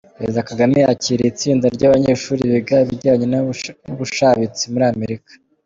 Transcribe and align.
Perezida 0.17 0.47
Kagame 0.49 0.77
yakiriye 0.81 1.29
itsinda 1.31 1.65
ry’ 1.75 1.83
abanyeshuri 1.87 2.41
biga 2.53 2.77
ibijyanye 2.83 3.25
n’ 3.29 3.35
ubushabitsi 3.93 4.63
muri 4.71 4.85
Amerika. 4.93 5.29